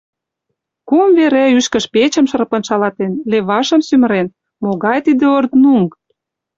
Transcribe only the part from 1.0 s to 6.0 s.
вере ӱшкыж печым шырпын шалатен, левашым сӱмырен— могай тиде орднуҥ!